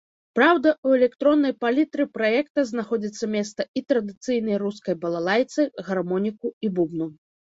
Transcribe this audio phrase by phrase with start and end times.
[0.37, 7.07] Праўда, у электроннай палітры праекта знаходзіцца месца і традыцыйнай рускай балалайцы, гармоніку і бубну.